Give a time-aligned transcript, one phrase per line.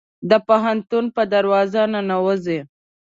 [0.29, 2.59] د پوهنتون په دروازه ننوزي